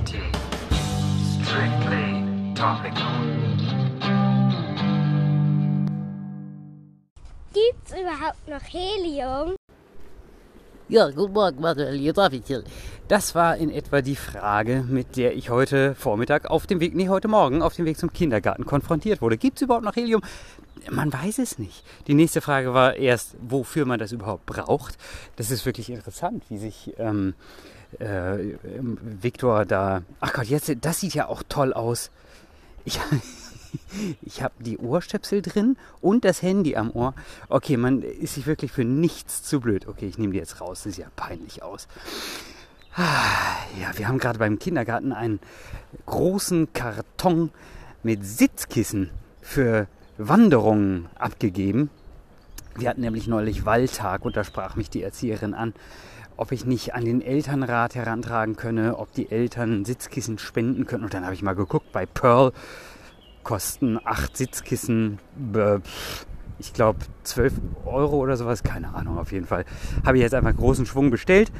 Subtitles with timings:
[0.00, 0.22] Variety.
[1.42, 3.04] Strictly topical.
[7.52, 9.56] Gibt's überhaupt noch Helium?
[10.88, 12.64] Ja, guten Morgen, Manuel, hier darf ich hier.
[13.08, 17.08] Das war in etwa die Frage, mit der ich heute Vormittag auf dem Weg, nee,
[17.08, 19.36] heute Morgen auf dem Weg zum Kindergarten konfrontiert wurde.
[19.36, 20.22] Gibt es überhaupt noch Helium?
[20.90, 21.84] Man weiß es nicht.
[22.06, 24.96] Die nächste Frage war erst, wofür man das überhaupt braucht.
[25.36, 27.34] Das ist wirklich interessant, wie sich ähm,
[27.98, 30.02] äh, Viktor da.
[30.20, 32.10] Ach Gott, jetzt, das sieht ja auch toll aus.
[32.84, 33.00] Ich,
[34.22, 37.14] ich habe die Ohrstöpsel drin und das Handy am Ohr.
[37.48, 39.86] Okay, man ist sich wirklich für nichts zu blöd.
[39.86, 40.82] Okay, ich nehme die jetzt raus.
[40.84, 41.88] Das sieht ja peinlich aus.
[42.96, 45.38] Ah, ja, wir haben gerade beim Kindergarten einen
[46.06, 47.50] großen Karton
[48.02, 49.10] mit Sitzkissen
[49.40, 49.86] für
[50.18, 51.90] Wanderungen abgegeben.
[52.76, 55.74] Wir hatten nämlich neulich Waldtag und da sprach mich die Erzieherin an,
[56.40, 61.04] ob ich nicht an den Elternrat herantragen könne, ob die Eltern Sitzkissen spenden können.
[61.04, 62.52] Und dann habe ich mal geguckt, bei Pearl
[63.42, 65.18] kosten acht Sitzkissen,
[66.58, 67.52] ich glaube 12
[67.84, 69.66] Euro oder sowas, keine Ahnung, auf jeden Fall.
[70.02, 71.52] Habe ich jetzt einfach großen Schwung bestellt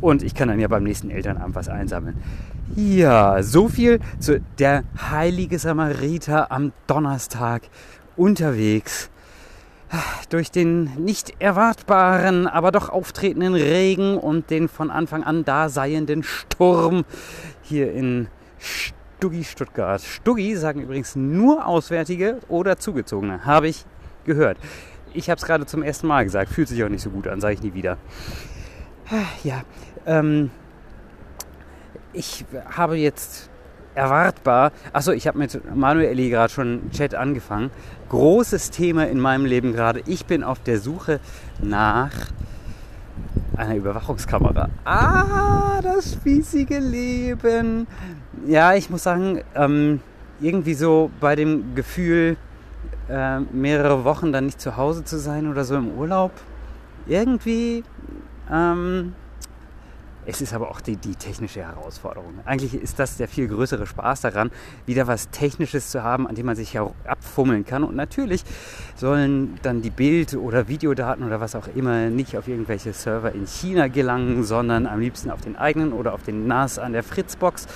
[0.00, 2.22] und ich kann dann ja beim nächsten Elternabend was einsammeln.
[2.76, 7.62] Ja, so viel zu der heilige Samariter am Donnerstag
[8.16, 9.10] unterwegs
[10.28, 16.22] durch den nicht erwartbaren, aber doch auftretenden Regen und den von Anfang an da seienden
[16.22, 17.04] Sturm
[17.62, 18.28] hier in
[18.58, 20.00] Stuggi, Stuttgart.
[20.02, 23.84] Stuggi sagen übrigens nur Auswärtige oder Zugezogene, habe ich
[24.24, 24.58] gehört.
[25.12, 27.40] Ich habe es gerade zum ersten Mal gesagt, fühlt sich auch nicht so gut an,
[27.40, 27.98] sage ich nie wieder.
[29.42, 29.62] Ja,
[30.06, 30.50] ähm,
[32.12, 33.50] ich habe jetzt
[33.94, 37.70] erwartbar, achso, ich habe mit Manueli gerade schon Chat angefangen.
[38.08, 40.02] Großes Thema in meinem Leben gerade.
[40.06, 41.20] Ich bin auf der Suche
[41.62, 42.10] nach
[43.56, 44.68] einer Überwachungskamera.
[44.84, 47.86] Ah, das spießige Leben.
[48.46, 50.00] Ja, ich muss sagen, ähm,
[50.40, 52.36] irgendwie so bei dem Gefühl,
[53.08, 56.32] äh, mehrere Wochen dann nicht zu Hause zu sein oder so im Urlaub.
[57.06, 57.84] Irgendwie
[58.50, 59.14] ähm,
[60.26, 62.40] es ist aber auch die, die, technische Herausforderung.
[62.44, 64.50] Eigentlich ist das der viel größere Spaß daran,
[64.86, 67.84] wieder was Technisches zu haben, an dem man sich abfummeln kann.
[67.84, 68.44] Und natürlich
[68.96, 73.46] sollen dann die Bild- oder Videodaten oder was auch immer nicht auf irgendwelche Server in
[73.46, 77.66] China gelangen, sondern am liebsten auf den eigenen oder auf den NAS an der Fritzbox.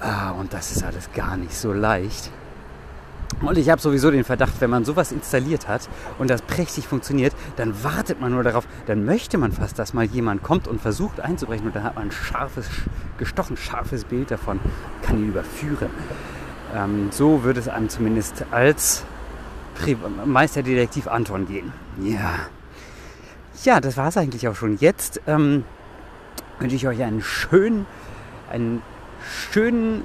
[0.00, 2.30] Ah, und das ist alles gar nicht so leicht.
[3.40, 7.34] Und ich habe sowieso den Verdacht, wenn man sowas installiert hat und das prächtig funktioniert,
[7.56, 11.20] dann wartet man nur darauf, dann möchte man fast, dass mal jemand kommt und versucht
[11.20, 12.66] einzubrechen und dann hat man ein scharfes,
[13.18, 14.60] gestochen scharfes Bild davon,
[15.02, 15.90] kann ihn überführen.
[16.74, 19.04] Ähm, so würde es einem zumindest als
[19.74, 21.72] Pri Meisterdetektiv Anton gehen.
[22.00, 22.34] Ja.
[23.64, 24.76] Ja, das war es eigentlich auch schon.
[24.78, 25.64] Jetzt ähm,
[26.58, 27.86] wünsche ich euch einen schönen,
[28.50, 28.82] einen
[29.50, 30.02] schönen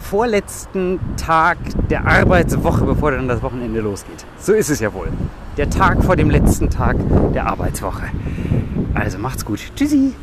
[0.00, 1.58] vorletzten Tag
[1.90, 4.24] der Arbeitswoche, bevor dann das Wochenende losgeht.
[4.38, 5.08] So ist es ja wohl.
[5.56, 6.96] Der Tag vor dem letzten Tag
[7.34, 8.04] der Arbeitswoche.
[8.94, 9.60] Also macht's gut.
[9.76, 10.14] Tschüssi.